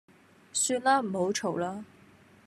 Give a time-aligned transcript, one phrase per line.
[0.51, 1.85] 算啦，唔好嘈啦